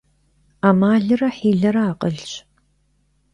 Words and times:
Ӏэмалрэ 0.61 1.29
хьилэрэ 1.37 1.81
акъылщ. 1.91 2.31